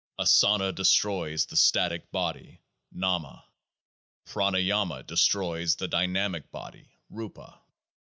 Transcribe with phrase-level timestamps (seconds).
[0.19, 2.59] Asana destroys the static body
[2.91, 3.45] (Nama).
[4.25, 7.59] Pranayama destroys the dynamic body (Rupa).